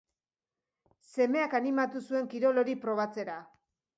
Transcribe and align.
Semeak 1.09 1.53
animatu 1.59 2.03
zuen 2.07 2.31
kirol 2.31 2.61
hori 2.63 2.75
probatzera. 2.87 3.39